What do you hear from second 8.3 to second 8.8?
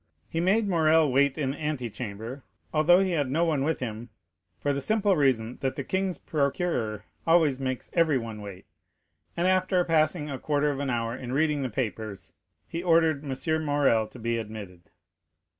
wait,